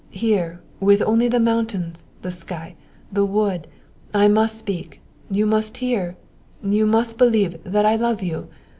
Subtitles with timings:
[0.09, 2.73] Here, with only the mountains, the sky,
[3.13, 3.67] the wood,
[4.15, 4.99] I must speak.
[5.29, 6.17] You must hear
[6.63, 8.47] you must believe, that I love you!